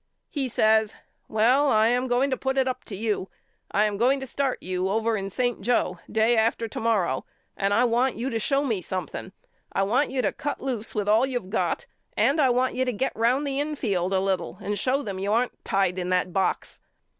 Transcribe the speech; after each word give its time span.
He 0.31 0.49
says 0.49 0.95
Well 1.27 1.69
I 1.69 1.85
am 1.89 2.07
going 2.07 2.31
to 2.31 2.35
put 2.37 2.57
it 2.57 2.67
up 2.67 2.83
to 2.85 2.95
you. 2.95 3.29
I 3.69 3.85
am 3.85 3.97
going 3.97 4.19
to 4.19 4.25
start 4.25 4.57
you 4.63 4.89
over 4.89 5.15
in 5.15 5.29
St. 5.29 5.61
Joe 5.61 5.99
day 6.11 6.35
after 6.35 6.65
30 6.67 6.79
YOU 6.79 6.83
KNOW 6.85 6.89
ME 6.89 6.93
AL 6.95 6.95
to 6.95 6.95
morrow 7.19 7.25
and 7.55 7.71
I 7.71 7.83
want 7.83 8.15
you 8.17 8.31
to 8.31 8.39
show 8.39 8.63
me 8.63 8.81
something. 8.81 9.31
I 9.71 9.83
want 9.83 10.09
you 10.09 10.23
to 10.23 10.31
cut 10.31 10.59
loose 10.59 10.95
with 10.95 11.07
all 11.07 11.27
youVe 11.27 11.51
got 11.51 11.85
and 12.17 12.41
I 12.41 12.49
want 12.49 12.73
you 12.73 12.83
to 12.83 12.91
get 12.91 13.15
round 13.15 13.45
the 13.45 13.59
infield 13.59 14.11
a 14.11 14.19
little 14.19 14.57
and 14.59 14.79
show 14.79 15.03
them 15.03 15.19
you 15.19 15.31
aren't 15.31 15.63
tied 15.63 15.99
in 15.99 16.09
that 16.09 16.33
box. 16.33 16.79